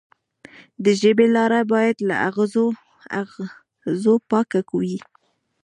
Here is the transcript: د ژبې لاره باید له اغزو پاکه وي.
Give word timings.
د 0.83 0.85
ژبې 1.01 1.27
لاره 1.35 1.61
باید 1.73 1.97
له 2.09 2.15
اغزو 2.27 4.13
پاکه 4.29 4.61
وي. 4.79 4.97